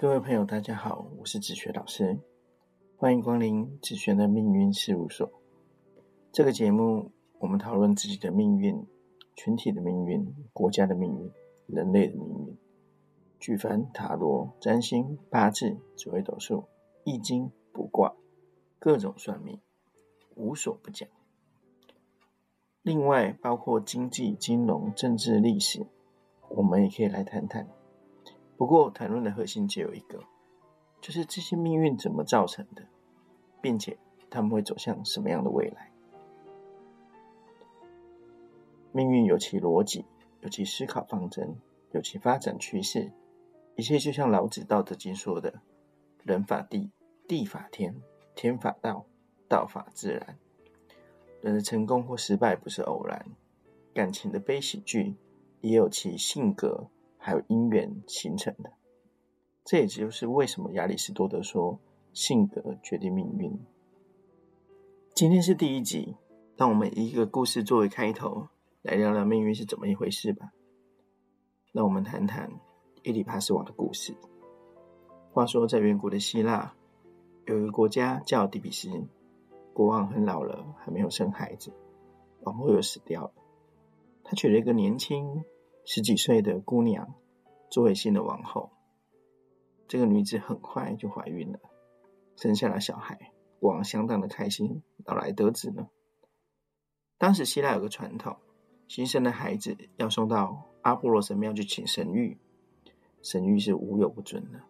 [0.00, 2.18] 各位朋友，大家好，我是子学老师，
[2.96, 5.30] 欢迎光临子学的命运事务所。
[6.32, 8.82] 这个节目，我们讨论自己的命运、
[9.36, 11.30] 群体的命运、国家的命运、
[11.66, 12.56] 人类的命运。
[13.38, 16.64] 举凡塔罗、占星、八字、紫微斗数、
[17.04, 18.16] 易经、卜卦，
[18.78, 19.60] 各种算命，
[20.34, 21.06] 无所不讲。
[22.80, 25.86] 另外，包括经济、金融、政治、历史，
[26.48, 27.68] 我们也可以来谈谈。
[28.60, 30.22] 不过，谈论的核心只有一个，
[31.00, 32.86] 就是这些命运怎么造成的，
[33.62, 33.96] 并且
[34.28, 35.90] 他们会走向什么样的未来。
[38.92, 40.04] 命运有其逻辑，
[40.42, 41.56] 有其思考方针，
[41.92, 43.10] 有其发展趋势。
[43.76, 45.62] 一切就像老子《道德经》说的
[46.22, 46.90] ：“人法地，
[47.26, 47.96] 地法天，
[48.34, 49.06] 天法道，
[49.48, 50.36] 道法自然。”
[51.40, 53.24] 人的成功或失败不是偶然，
[53.94, 55.16] 感情的悲喜剧
[55.62, 56.90] 也有其性格。
[57.22, 58.72] 还有因缘形成的，
[59.62, 61.78] 这也就是为什么亚里士多德说
[62.14, 63.60] 性格决定命运。
[65.14, 66.16] 今天是第一集，
[66.56, 68.48] 让我们以一个故事作为开头，
[68.80, 70.50] 来聊聊命运是怎么一回事吧。
[71.72, 72.50] 让我们谈谈
[73.02, 74.16] 伊底帕斯王的故事。
[75.30, 76.74] 话说，在远古的希腊，
[77.44, 78.88] 有一个国家叫底比斯，
[79.74, 81.70] 国王很老了，还没有生孩子，
[82.44, 83.32] 王后又死掉了，
[84.24, 85.44] 他娶了一个年轻。
[85.84, 87.14] 十几岁的姑娘
[87.70, 88.70] 作为新的王后，
[89.88, 91.58] 这个女子很快就怀孕了，
[92.36, 95.88] 生下了小孩，国王相当的开心，老来得子呢？
[97.18, 98.36] 当时希腊有个传统，
[98.86, 102.36] 新生的孩子要送到阿波罗神庙去请神谕，
[103.22, 104.60] 神谕是无有不准的。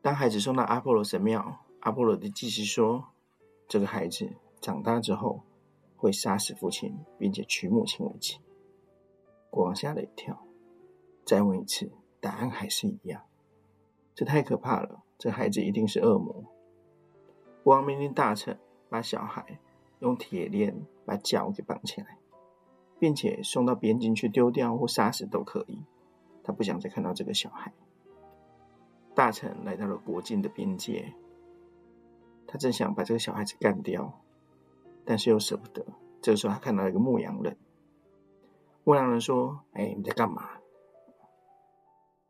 [0.00, 3.04] 当孩子送到阿波罗神庙，阿波罗的祭司说，
[3.68, 5.42] 这个孩子长大之后
[5.96, 8.38] 会杀死父亲，并且娶母亲为妻。
[9.50, 10.46] 国王吓了一跳，
[11.24, 13.22] 再问一次，答案还是一样。
[14.14, 16.44] 这太可怕了，这孩子一定是恶魔。
[17.62, 19.58] 国王命令大臣把小孩
[19.98, 22.18] 用铁链把脚给绑起来，
[22.98, 25.82] 并且送到边境去丢掉或杀死都可以。
[26.42, 27.72] 他不想再看到这个小孩。
[29.14, 31.14] 大臣来到了国境的边界，
[32.46, 34.20] 他正想把这个小孩子干掉，
[35.04, 35.84] 但是又舍不得。
[36.22, 37.56] 这个时候，他看到一个牧羊人。
[38.86, 40.48] 牧羊人说：“哎，你在干嘛？”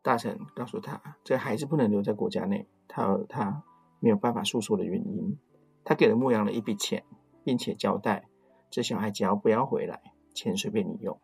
[0.00, 3.62] 大臣告诉他：“这孩子不能留在国家内，他他
[4.00, 5.38] 没有办法诉说的原因。
[5.84, 7.04] 他给了牧羊人一笔钱，
[7.44, 8.30] 并且交代：
[8.70, 10.00] 这小孩只要不要回来，
[10.32, 11.20] 钱随便你用。”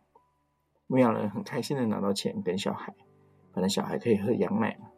[0.85, 2.93] 牧羊人很开心的拿到钱跟小孩，
[3.53, 4.91] 反正小孩可以喝羊奶嘛，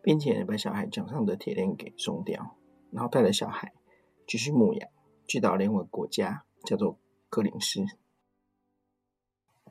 [0.00, 2.54] 并且把小孩脚上的铁链给松掉，
[2.92, 3.72] 然后带着小孩
[4.24, 4.88] 继续牧羊，
[5.26, 6.96] 去到另一个国家，叫做
[7.28, 7.84] 格林斯。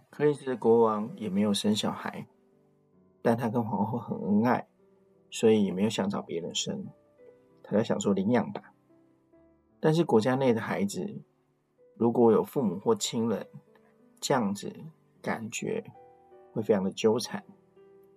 [0.09, 2.28] 克里斯的国王也没有生小孩，
[3.22, 4.68] 但他跟皇后很恩爱，
[5.29, 6.88] 所以也没有想找别人生。
[7.62, 8.73] 他在想说领养吧，
[9.79, 11.22] 但是国家内的孩子
[11.96, 13.46] 如果有父母或亲人，
[14.19, 14.73] 这样子
[15.22, 15.84] 感觉
[16.53, 17.44] 会非常的纠缠。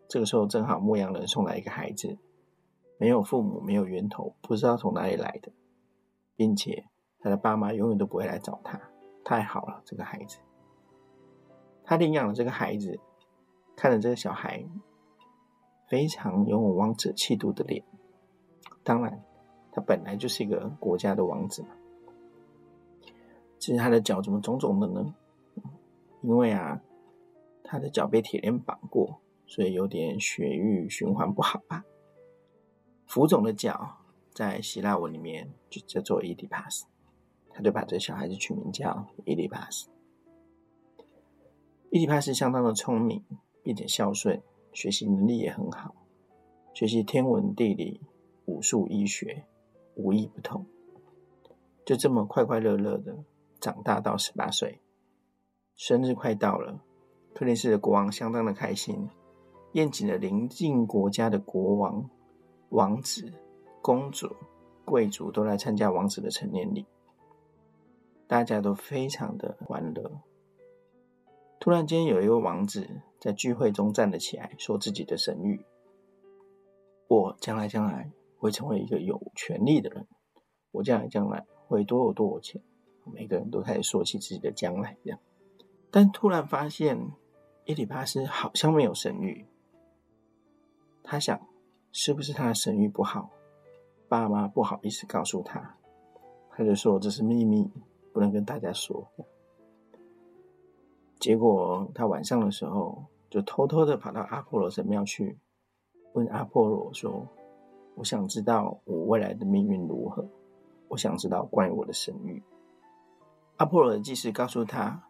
[0.08, 2.16] 这个时候正好牧羊人送来一个孩子，
[2.98, 5.52] 没有父母，没有源头，不知道从哪里来的，
[6.34, 6.86] 并且
[7.18, 8.80] 他的爸妈永远都不会来找他。
[9.24, 10.38] 太好了，这个孩子。
[11.90, 13.00] 他领养了这个孩子，
[13.74, 14.64] 看着这个小孩
[15.88, 17.82] 非常有王者气度的脸。
[18.84, 19.24] 当然，
[19.72, 21.70] 他本来就是一个国家的王子嘛。
[23.58, 25.12] 至于他的脚怎么肿肿的呢？
[26.22, 26.80] 因为啊，
[27.64, 31.84] 他的脚被铁链绑过，所以有点血液循环不好吧。
[33.04, 33.96] 浮肿的脚
[34.32, 36.86] 在希腊文里面就叫做伊迪帕斯，
[37.48, 39.90] 他就把这小孩子取名叫伊迪帕斯。
[41.90, 43.24] 伊底帕斯相当的聪明，
[43.64, 44.40] 并且孝顺，
[44.72, 45.92] 学习能力也很好，
[46.72, 48.00] 学习天文、地理、
[48.44, 49.44] 武术、医学，
[49.96, 50.64] 无一不通。
[51.84, 53.24] 就这么快快乐乐的
[53.58, 54.80] 长大到十八岁，
[55.74, 56.80] 生日快到了，
[57.34, 59.08] 克林斯的国王相当的开心，
[59.72, 62.08] 宴请了邻近国家的国王、
[62.68, 63.32] 王子、
[63.82, 64.36] 公主、
[64.84, 66.86] 贵族都来参加王子的成年礼，
[68.28, 70.12] 大家都非常的欢乐。
[71.60, 72.88] 突然间，有一位王子
[73.20, 75.60] 在聚会中站了起来，说自己的神谕
[77.06, 80.08] ：“我将来将来会成为一个有权力的人，
[80.70, 82.62] 我将来将来会多有多有钱。”
[83.12, 85.18] 每个人都开始说起自己的将来，这样。
[85.90, 86.98] 但突然发现
[87.66, 89.44] 伊里巴斯好像没有神谕，
[91.02, 91.46] 他想，
[91.92, 93.30] 是不是他的神谕不好，
[94.08, 95.76] 爸妈不好意思告诉他，
[96.50, 97.70] 他就说这是秘密，
[98.14, 99.06] 不能跟大家说。
[101.20, 105.38] 结果他晚上的时候就偷偷的跑到阿波罗神庙去，
[106.14, 107.28] 问阿波罗说
[107.94, 110.26] ：“我想知道我未来的命运如何？
[110.88, 112.42] 我想知道关于我的神谕。”
[113.58, 115.04] 阿波罗的祭司告诉他：“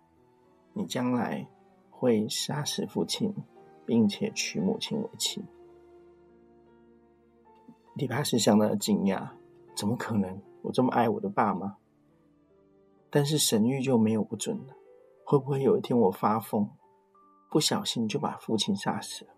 [0.74, 1.46] 你将来
[1.90, 3.32] 会杀死父亲，
[3.86, 5.44] 并且娶母亲为妻。”
[7.96, 9.28] 迪帕斯相当的惊讶
[9.76, 10.42] ：“怎么可能？
[10.62, 11.76] 我这么爱我的爸妈，
[13.08, 14.74] 但是神谕就没有不准了？
[15.30, 16.68] 会不会有一天我发疯，
[17.52, 19.30] 不小心就把父亲杀死了？”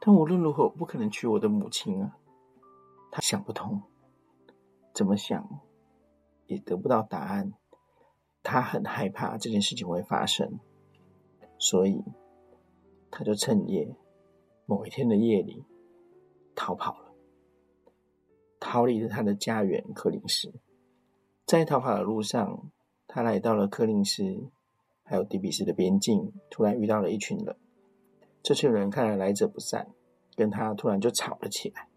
[0.00, 2.16] 但无论如何，我不可能娶我的母亲啊！
[3.10, 3.82] 他想不通，
[4.94, 5.46] 怎么想
[6.46, 7.52] 也得不到答案。
[8.42, 10.58] 他很害怕这件事情会发生，
[11.58, 12.02] 所以
[13.10, 13.94] 他就趁夜
[14.64, 15.66] 某一天的夜里
[16.54, 17.12] 逃跑了，
[18.58, 20.50] 逃离了他的家园柯林斯。
[21.44, 22.70] 在逃跑的路上，
[23.06, 24.50] 他来到了柯林斯
[25.08, 27.56] 还有迪比斯的边境，突然遇到了一群人。
[28.42, 29.88] 这群人看来来者不善，
[30.36, 31.88] 跟他突然就吵了起来。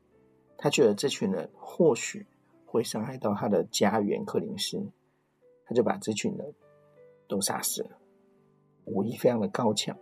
[0.58, 2.26] 他觉得这群人或许
[2.66, 4.90] 会伤害到他的家园克林斯，
[5.66, 6.54] 他就把这群人
[7.28, 7.90] 都杀死了。
[8.86, 9.98] 武艺非常的高强。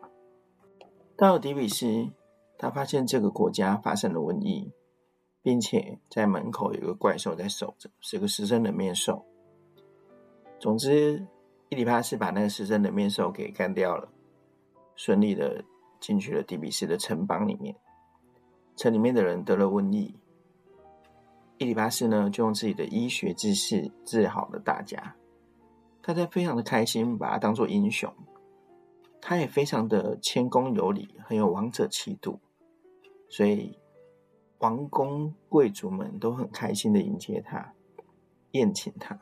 [1.18, 2.10] 到了迪比斯，
[2.58, 4.72] 他发现这个国家发生了瘟疫，
[5.42, 9.26] 并且在门口有个怪兽在守着，是个狮身人面兽。
[10.60, 11.26] 总之，
[11.70, 14.12] 伊里帕斯把那个狮身人面兽给干掉了，
[14.96, 15.64] 顺利的。
[16.02, 17.76] 进去了迪比斯的城邦里面，
[18.78, 20.16] 城里面的人得了瘟疫，
[21.58, 25.18] 伊里巴斯呢就用自己的医学知识治好了大家，
[26.02, 28.10] 大家非常的开心，把他当做英雄，
[29.20, 32.40] 他也非常的谦恭有礼，很有王者气度，
[33.28, 33.78] 所以
[34.60, 37.74] 王公贵族们都很开心的迎接他，
[38.52, 39.20] 宴请他。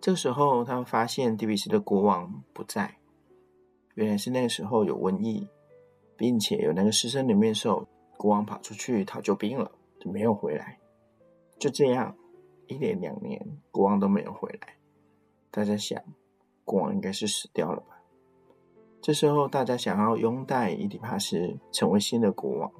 [0.00, 2.96] 这时候，他们发现迪比斯的国王不在，
[3.94, 5.46] 原来是那个时候有瘟疫。
[6.18, 9.70] 并且有那个狮身人面兽，国王跑出去讨救兵了，
[10.00, 10.78] 就没有回来。
[11.58, 12.16] 就这样，
[12.68, 13.38] 一连两年，
[13.70, 14.78] 国王都没有回来。
[15.50, 16.02] 大家想，
[16.64, 18.00] 国王应该是死掉了吧？
[19.02, 22.72] 这时候，大家想要拥戴伊底帕斯成为新的国王，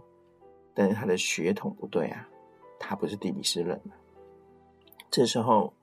[0.72, 2.26] 但是他的血统不对啊，
[2.80, 3.78] 他不是底比斯人。
[5.10, 5.74] 这时候，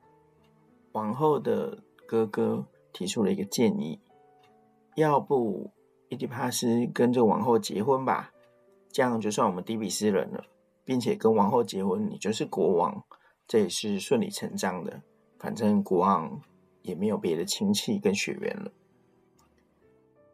[0.93, 3.99] 王后的哥哥提出了一个建议，
[4.95, 5.71] 要不？
[6.09, 8.31] 伊迪帕斯跟这个王后结婚吧，
[8.91, 10.43] 这样就算我们迪比斯人了，
[10.85, 13.03] 并且跟王后结婚，你就是国王，
[13.47, 15.01] 这也是顺理成章的。
[15.39, 16.39] 反正国王
[16.83, 18.71] 也没有别的亲戚跟血缘了。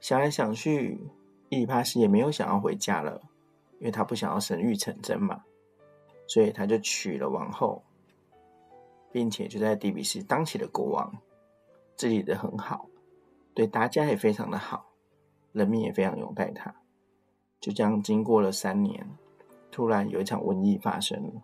[0.01, 0.99] 想来想去，
[1.47, 3.21] 伊迪帕斯也没有想要回家了，
[3.79, 5.41] 因为他不想要神谕成真嘛，
[6.27, 7.81] 所以他就娶了王后，
[9.11, 11.17] 并且就在底比斯当起了国王，
[11.95, 12.87] 治理的很好，
[13.53, 14.85] 对大家也非常的好。
[15.51, 16.75] 人民也非常拥戴他。
[17.59, 19.09] 就这样，经过了三年，
[19.71, 21.41] 突然有一场瘟疫发生了。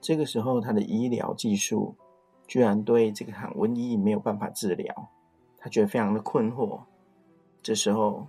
[0.00, 1.94] 这个时候，他的医疗技术
[2.46, 5.10] 居然对这个场瘟疫没有办法治疗，
[5.58, 6.80] 他觉得非常的困惑。
[7.62, 8.26] 这时候，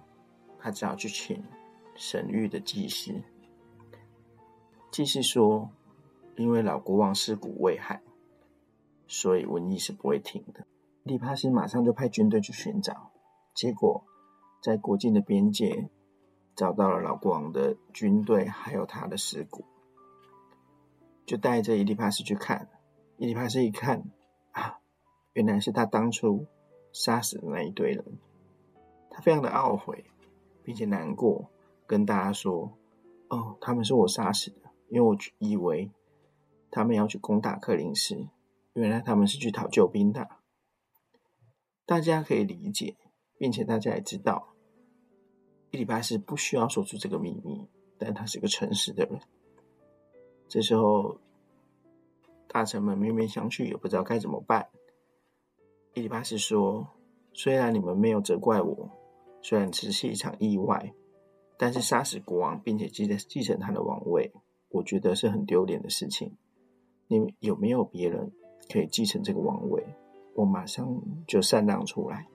[0.59, 1.43] 他只好去请
[1.95, 3.13] 神谕的祭司。
[4.91, 5.71] 祭司说
[6.37, 8.03] ：“因为老国王尸骨未寒，
[9.07, 10.65] 所以瘟疫是不会停的。”
[11.03, 13.11] 利帕斯马上就派军队去寻找，
[13.53, 14.05] 结果。
[14.61, 15.89] 在国境的边界
[16.55, 19.65] 找到了老国王的军队，还有他的尸骨，
[21.25, 22.69] 就带着伊利帕斯去看。
[23.17, 24.05] 伊利帕斯一看，
[24.53, 24.79] 啊，
[25.33, 26.45] 原来是他当初
[26.93, 28.05] 杀死的那一堆人。
[29.09, 30.05] 他非常的懊悔，
[30.63, 31.49] 并且难过，
[31.85, 32.71] 跟大家说
[33.27, 35.91] ：“哦，他们是我杀死的，因为我以为
[36.71, 38.29] 他们要去攻打克林斯，
[38.73, 40.27] 原来他们是去讨救兵的。”
[41.85, 42.95] 大家可以理解，
[43.37, 44.55] 并且大家也知道。
[45.71, 49.19] 伊里巴斯不需要说出这个秘密，但他是个诚实的人。
[50.47, 51.19] 这时候，
[52.47, 54.69] 大臣们面面相觑，也不知道该怎么办。
[55.95, 56.87] 伊里巴斯说
[57.33, 58.89] ：“虽然你们没有责怪我，
[59.41, 60.93] 虽然只是一场意外，
[61.57, 64.31] 但是杀死国王并且继继承他的王位，
[64.69, 66.37] 我觉得是很丢脸的事情。
[67.07, 68.31] 你们有没有别人
[68.71, 69.83] 可以继承这个王位？
[70.35, 72.27] 我马上就禅让出来。”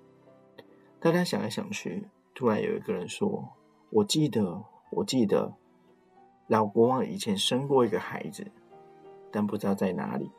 [1.01, 2.09] 大家想来想去。
[2.35, 3.49] 突然有一个人说
[3.91, 5.55] ：“我记得，我记得，
[6.47, 8.47] 老国王以前生过一个孩子，
[9.33, 10.31] 但不知道在哪里。”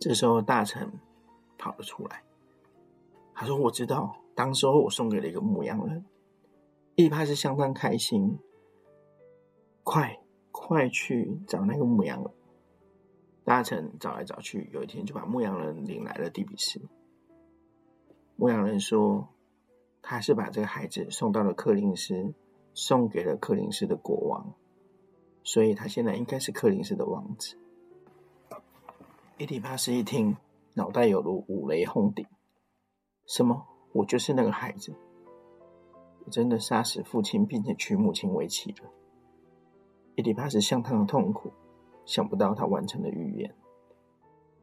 [0.00, 0.90] 这时候大臣
[1.58, 2.22] 跑了出来，
[3.34, 6.04] 他说：“我知道，当时候我送给了一个牧羊人。”
[6.96, 8.38] 一派是相当开心，
[9.82, 10.18] 快
[10.50, 12.30] 快去找那个牧羊人。
[13.44, 16.80] 大臣找来找去，有一天就把牧羊人领来了底比斯。
[18.36, 19.28] 牧羊人说。
[20.06, 22.34] 他是把这个孩子送到了克林斯
[22.74, 24.52] 送给了克林斯的国王，
[25.42, 27.56] 所以他现在应该是克林斯的王子。
[29.38, 30.36] 伊底帕斯一听，
[30.74, 32.26] 脑袋有如五雷轰顶：
[33.26, 33.66] 什么？
[33.94, 34.94] 我就是那个孩子？
[36.26, 38.90] 我真的杀死父亲，并且娶母亲为妻了？
[40.16, 41.50] 伊底帕斯相当的痛苦，
[42.04, 43.54] 想不到他完成了预言，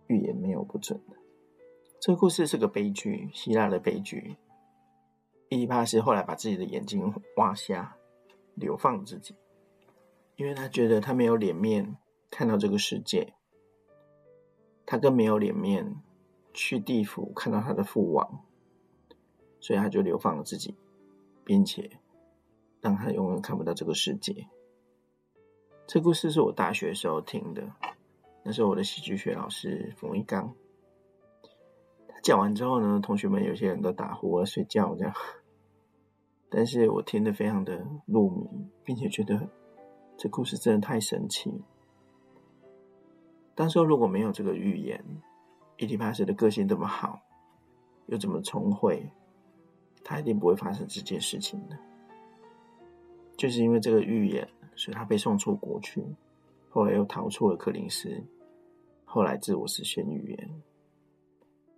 [0.07, 1.15] 预言没有不准的。
[1.99, 4.37] 这个故事是个悲剧，希腊的悲剧。
[5.49, 7.97] 伊帕斯后来把自己的眼睛挖瞎。
[8.53, 9.33] 流放自己，
[10.35, 11.95] 因为他觉得他没有脸面
[12.29, 13.33] 看到这个世界，
[14.85, 15.95] 他更没有脸面
[16.53, 18.45] 去地府看到他的父王，
[19.61, 20.75] 所以他就流放了自己，
[21.45, 21.97] 并且
[22.81, 24.49] 让他永远看不到这个世界。
[25.91, 27.61] 这故事是我大学时候听的，
[28.45, 30.55] 那时候我的戏剧学老师冯一刚，
[32.07, 35.13] 他讲完之后呢，同学们有些人都打呼啊睡觉这样。
[36.49, 39.49] 但是我听得非常的入迷，并且觉得
[40.15, 41.61] 这故事真的太神奇。
[43.53, 45.03] 当时如果没有这个预言，
[45.75, 47.19] 伊迪帕斯的个性这么好，
[48.05, 49.11] 又这么聪慧，
[50.05, 51.77] 他一定不会发生这件事情的。
[53.35, 56.03] 就是因为这个预言，所以他被送出国去，
[56.69, 58.23] 后来又逃出了克林斯，
[59.05, 60.61] 后来自我实现预言。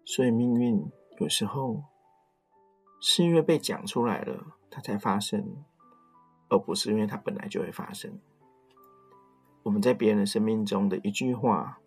[0.06, 0.86] 所以命运
[1.20, 1.84] 有时候
[3.02, 4.58] 是因为被讲出来了。
[4.76, 5.64] 它才发生，
[6.50, 8.20] 而不是因为它本来就会发生。
[9.62, 11.80] 我们在别人的生命中的一句话，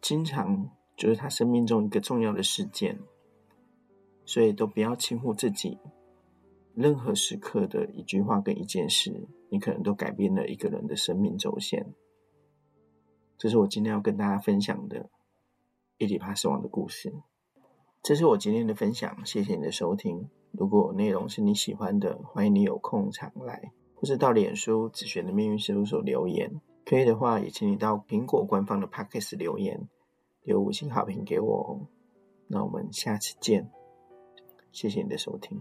[0.00, 2.98] 经常就是他生命中一个重要的事件，
[4.24, 5.78] 所以都不要轻忽自己。
[6.74, 11.94] 任何时刻的一句话跟一件事，你可能都改变了一个人的生命轴线。
[13.36, 15.10] 这是我今天要跟大家分享的
[15.96, 17.14] 伊底帕斯王的故事。
[18.02, 20.28] 这是我今天的分享，谢谢你的收听。
[20.52, 26.60] 如果内容是你喜欢的，欢迎你有空常来，或是到脸书子璇的命运事务所留言。
[26.84, 29.88] 可以的话，也请你到苹果官方的 p o c k s t 留言，
[30.42, 31.86] 留五星好评给我哦。
[32.46, 33.70] 那我们下次见，
[34.72, 35.60] 谢谢你的收听。